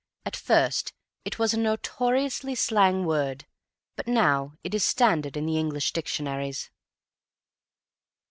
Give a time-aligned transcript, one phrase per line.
[0.25, 0.93] At first
[1.25, 3.45] it was a notoriously slang word,
[3.95, 6.71] but now it is standard in the English dictionaries.